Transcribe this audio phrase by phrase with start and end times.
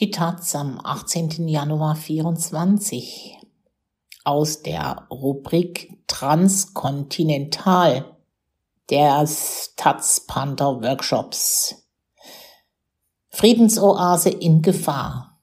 [0.00, 1.48] Die Taz am 18.
[1.48, 3.36] Januar 24
[4.22, 8.04] aus der Rubrik Transkontinental
[8.88, 11.82] des Taz Panther Workshops.
[13.30, 15.40] Friedensoase in Gefahr.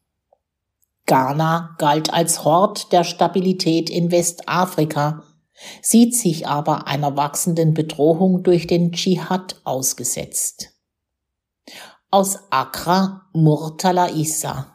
[1.05, 5.23] Ghana galt als Hort der Stabilität in Westafrika,
[5.81, 10.74] sieht sich aber einer wachsenden Bedrohung durch den Dschihad ausgesetzt
[12.15, 14.71] aus Accra Murtala Issa.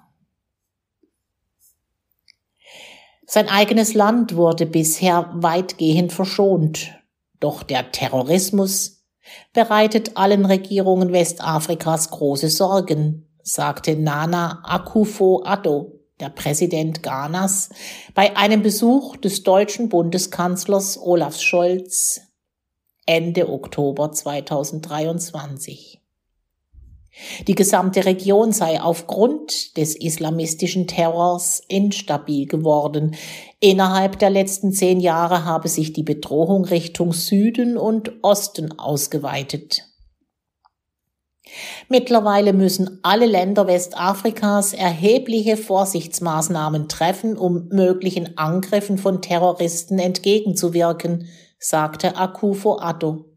[3.24, 6.92] Sein eigenes Land wurde bisher weitgehend verschont,
[7.38, 9.06] doch der Terrorismus
[9.54, 17.70] bereitet allen Regierungen Westafrikas große Sorgen, sagte Nana Akufo-Addo, der Präsident Ghanas,
[18.12, 22.20] bei einem Besuch des deutschen Bundeskanzlers Olaf Scholz
[23.06, 25.99] Ende Oktober 2023.
[27.48, 33.16] Die gesamte Region sei aufgrund des islamistischen Terrors instabil geworden.
[33.58, 39.82] Innerhalb der letzten zehn Jahre habe sich die Bedrohung Richtung Süden und Osten ausgeweitet.
[41.88, 51.26] Mittlerweile müssen alle Länder Westafrikas erhebliche Vorsichtsmaßnahmen treffen, um möglichen Angriffen von Terroristen entgegenzuwirken,
[51.58, 53.29] sagte Akufo Addo.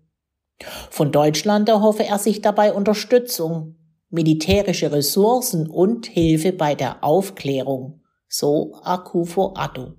[0.90, 3.76] Von Deutschland erhoffe er sich dabei Unterstützung,
[4.10, 9.94] militärische Ressourcen und Hilfe bei der Aufklärung, so Akufo Addo.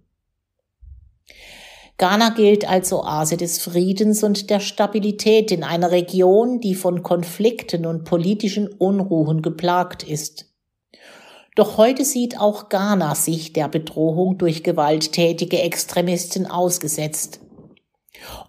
[1.96, 7.86] Ghana gilt als Oase des Friedens und der Stabilität in einer Region, die von Konflikten
[7.86, 10.52] und politischen Unruhen geplagt ist.
[11.54, 17.40] Doch heute sieht auch Ghana sich der Bedrohung durch gewalttätige Extremisten ausgesetzt.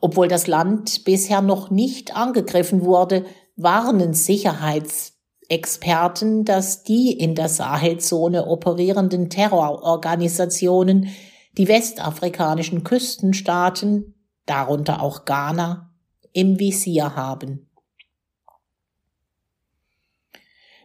[0.02, 8.48] Obwohl das Land bisher noch nicht angegriffen wurde, warnen Sicherheitsexperten, dass die in der Sahelzone
[8.48, 11.10] operierenden Terrororganisationen
[11.58, 15.92] die westafrikanischen Küstenstaaten, darunter auch Ghana,
[16.34, 17.70] im Visier haben.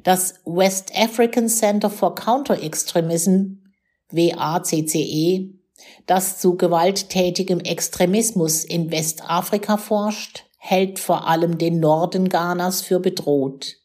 [0.03, 3.65] Das West African Center for Counter-Extremism,
[4.10, 5.59] WACCE,
[6.06, 13.77] das zu gewalttätigem Extremismus in Westafrika forscht, hält vor allem den Norden Ghanas für bedroht.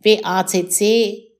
[0.00, 1.32] WACCE,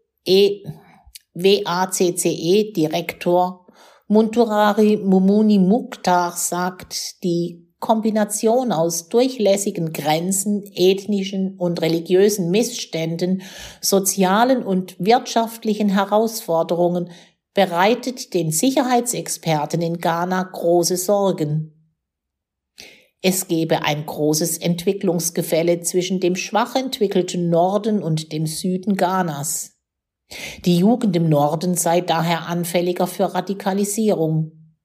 [1.35, 3.67] WACCE Direktor
[4.09, 13.43] Munturari Mumuni Mukhtar sagt, die Kombination aus durchlässigen Grenzen, ethnischen und religiösen Missständen,
[13.81, 17.11] sozialen und wirtschaftlichen Herausforderungen
[17.57, 21.73] bereitet den Sicherheitsexperten in Ghana große Sorgen.
[23.23, 29.79] Es gebe ein großes Entwicklungsgefälle zwischen dem schwach entwickelten Norden und dem Süden Ghanas.
[30.67, 34.77] Die Jugend im Norden sei daher anfälliger für Radikalisierung.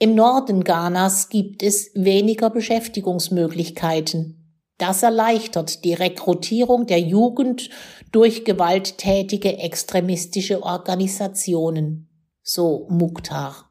[0.00, 4.45] Im Norden Ghanas gibt es weniger Beschäftigungsmöglichkeiten.
[4.78, 7.70] Das erleichtert die Rekrutierung der Jugend
[8.12, 12.08] durch gewalttätige extremistische Organisationen,
[12.42, 13.70] so Mukhtar.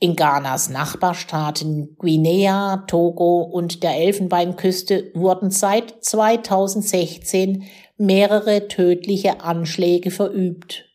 [0.00, 7.62] In Ghanas Nachbarstaaten Guinea, Togo und der Elfenbeinküste wurden seit 2016
[7.96, 10.86] mehrere tödliche Anschläge verübt.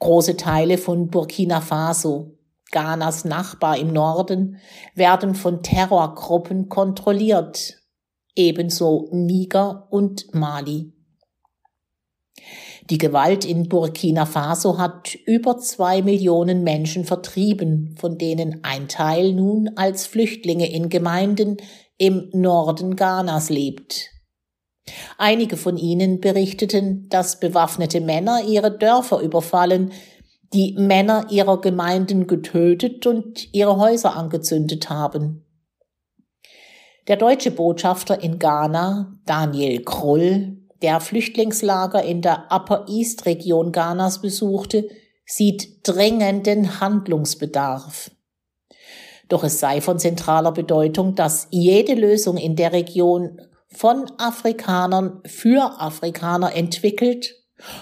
[0.00, 2.35] Große Teile von Burkina Faso,
[2.72, 4.58] Ghanas Nachbar im Norden,
[4.94, 7.82] werden von Terrorgruppen kontrolliert,
[8.34, 10.92] ebenso Niger und Mali.
[12.90, 19.32] Die Gewalt in Burkina Faso hat über zwei Millionen Menschen vertrieben, von denen ein Teil
[19.32, 21.56] nun als Flüchtlinge in Gemeinden
[21.98, 24.10] im Norden Ghanas lebt.
[25.18, 29.92] Einige von ihnen berichteten, dass bewaffnete Männer ihre Dörfer überfallen,
[30.52, 35.44] die Männer ihrer Gemeinden getötet und ihre Häuser angezündet haben.
[37.08, 44.20] Der deutsche Botschafter in Ghana, Daniel Krull, der Flüchtlingslager in der Upper East Region Ghanas
[44.20, 44.88] besuchte,
[45.24, 48.10] sieht dringenden Handlungsbedarf.
[49.28, 55.80] Doch es sei von zentraler Bedeutung, dass jede Lösung in der Region von Afrikanern für
[55.80, 57.34] Afrikaner entwickelt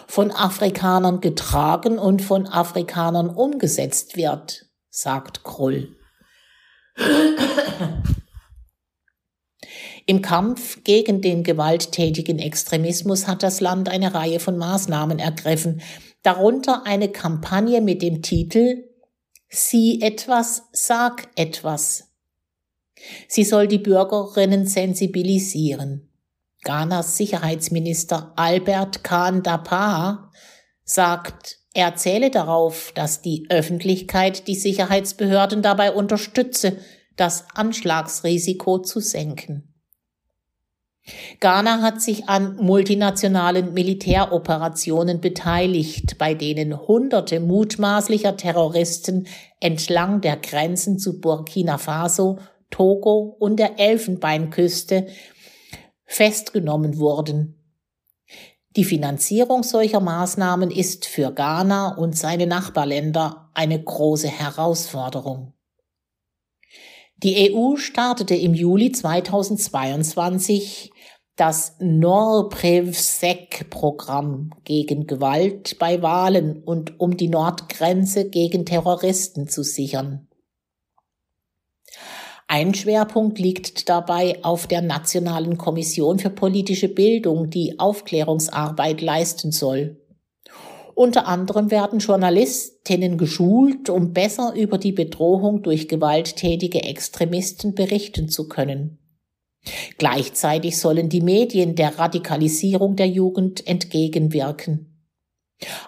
[0.06, 5.96] von Afrikanern getragen und von Afrikanern umgesetzt wird, sagt Krull.
[10.06, 15.80] Im Kampf gegen den gewalttätigen Extremismus hat das Land eine Reihe von Maßnahmen ergriffen,
[16.22, 18.84] darunter eine Kampagne mit dem Titel
[19.48, 22.10] Sieh etwas, sag etwas.
[23.28, 26.10] Sie soll die Bürgerinnen sensibilisieren.
[26.64, 30.30] Ghanas Sicherheitsminister Albert Khan Dapa,
[30.82, 36.78] sagt, er zähle darauf, dass die Öffentlichkeit die Sicherheitsbehörden dabei unterstütze,
[37.16, 39.74] das Anschlagsrisiko zu senken.
[41.40, 49.26] Ghana hat sich an multinationalen Militäroperationen beteiligt, bei denen Hunderte mutmaßlicher Terroristen
[49.60, 52.38] entlang der Grenzen zu Burkina Faso,
[52.70, 55.06] Togo und der Elfenbeinküste
[56.06, 57.60] festgenommen wurden.
[58.76, 65.54] Die Finanzierung solcher Maßnahmen ist für Ghana und seine Nachbarländer eine große Herausforderung.
[67.22, 70.90] Die EU startete im Juli 2022
[71.36, 80.26] das NORPREVSEC-Programm gegen Gewalt bei Wahlen und um die Nordgrenze gegen Terroristen zu sichern.
[82.46, 90.00] Ein Schwerpunkt liegt dabei auf der Nationalen Kommission für politische Bildung, die Aufklärungsarbeit leisten soll.
[90.94, 98.48] Unter anderem werden Journalistinnen geschult, um besser über die Bedrohung durch gewalttätige Extremisten berichten zu
[98.48, 98.98] können.
[99.98, 104.90] Gleichzeitig sollen die Medien der Radikalisierung der Jugend entgegenwirken.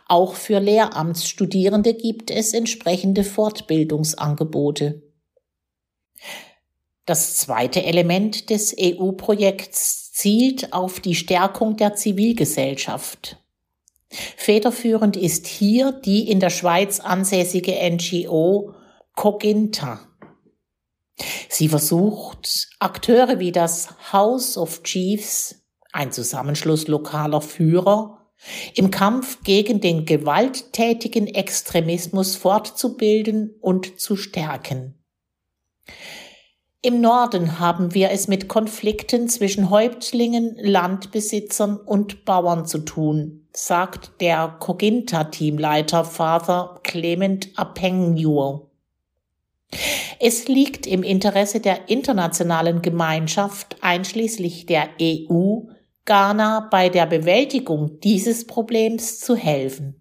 [0.09, 5.03] Auch für Lehramtsstudierende gibt es entsprechende Fortbildungsangebote.
[7.05, 13.39] Das zweite Element des EU-Projekts zielt auf die Stärkung der Zivilgesellschaft.
[14.37, 18.75] Federführend ist hier die in der Schweiz ansässige NGO
[19.15, 20.01] Coginta.
[21.49, 28.33] Sie versucht, Akteure wie das House of Chiefs, ein Zusammenschluss lokaler Führer,
[28.75, 35.03] im Kampf gegen den gewalttätigen Extremismus fortzubilden und zu stärken.
[36.87, 44.21] Im Norden haben wir es mit Konflikten zwischen Häuptlingen, Landbesitzern und Bauern zu tun, sagt
[44.21, 48.71] der Coginta-Teamleiter Father Clement Appengur.
[50.21, 55.63] Es liegt im Interesse der internationalen Gemeinschaft einschließlich der EU,
[56.05, 60.01] Ghana bei der Bewältigung dieses Problems zu helfen.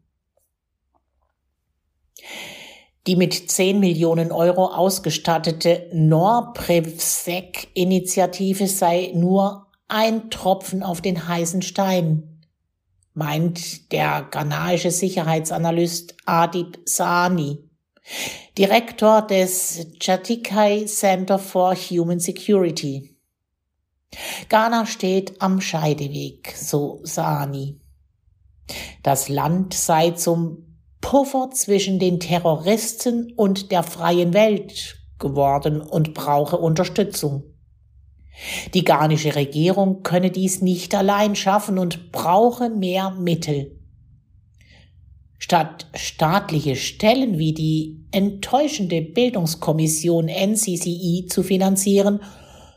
[3.07, 12.41] Die mit 10 Millionen Euro ausgestattete Norprevsec-Initiative sei nur ein Tropfen auf den heißen Stein,
[13.13, 17.69] meint der ghanaische Sicherheitsanalyst Adib Sani,
[18.57, 23.15] Direktor des Chatikai Center for Human Security.
[24.49, 27.79] Ghana steht am Scheideweg, so Sani.
[29.03, 30.64] Das Land sei zum
[31.05, 37.43] Puffer zwischen den Terroristen und der freien Welt geworden und brauche Unterstützung.
[38.73, 43.79] Die ghanaische Regierung könne dies nicht allein schaffen und brauche mehr Mittel.
[45.37, 52.19] Statt staatliche Stellen wie die enttäuschende Bildungskommission NCCI zu finanzieren,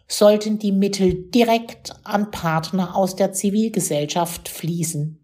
[0.06, 5.18] sollten die Mittel direkt an Partner aus der Zivilgesellschaft fließen.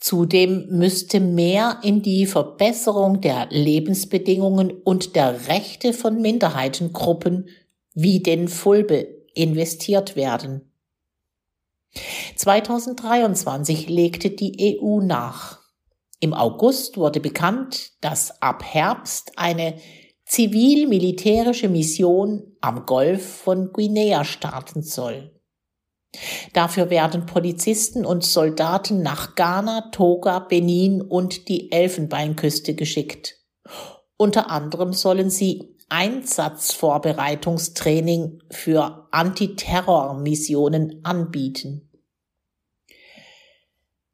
[0.00, 7.50] Zudem müsste mehr in die Verbesserung der Lebensbedingungen und der Rechte von Minderheitengruppen
[7.92, 10.72] wie den Fulbe investiert werden.
[12.36, 15.60] 2023 legte die EU nach.
[16.18, 19.76] Im August wurde bekannt, dass ab Herbst eine
[20.24, 25.39] zivil-militärische Mission am Golf von Guinea starten soll.
[26.52, 33.36] Dafür werden Polizisten und Soldaten nach Ghana, Toga, Benin und die Elfenbeinküste geschickt.
[34.16, 41.86] Unter anderem sollen sie Einsatzvorbereitungstraining für Antiterrormissionen anbieten.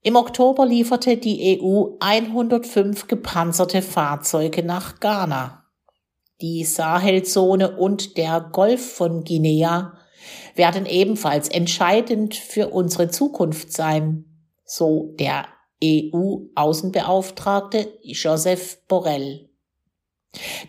[0.02, 5.64] Im Oktober lieferte die EU 105 gepanzerte Fahrzeuge nach Ghana.
[6.40, 9.98] Die Sahelzone und der Golf von Guinea
[10.54, 14.26] werden ebenfalls entscheidend für unsere Zukunft sein,
[14.64, 15.46] so der
[15.82, 19.48] EU-Außenbeauftragte Joseph Borrell.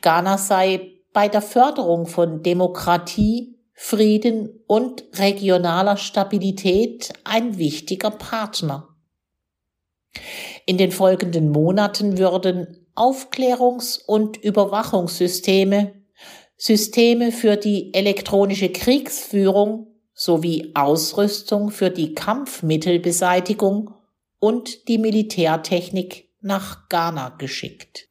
[0.02, 8.90] Ghana sei bei der Förderung von Demokratie, Frieden und regionaler Stabilität ein wichtiger Partner.
[10.66, 15.94] In den folgenden Monaten würden Aufklärungs- und Überwachungssysteme
[16.58, 23.94] Systeme für die elektronische Kriegsführung sowie Ausrüstung für die Kampfmittelbeseitigung
[24.40, 28.10] und die Militärtechnik nach Ghana geschickt.